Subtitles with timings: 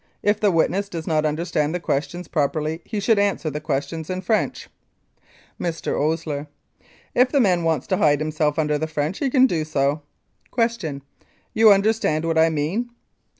[0.23, 4.09] If the witness does not under stand the questions properly he should answer the questions
[4.09, 4.67] in French.
[5.59, 5.95] Mr.
[5.95, 6.47] OSLER:
[7.13, 10.01] If the man wants to hide himself under the French he can do so.
[10.57, 11.03] Q.
[11.53, 12.89] You understand what I mean?